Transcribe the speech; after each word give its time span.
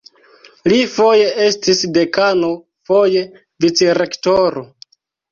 Li 0.71 0.77
foje 0.93 1.25
estis 1.47 1.81
dekano, 1.97 2.49
foje 2.89 3.21
vicrektoro. 3.65 4.65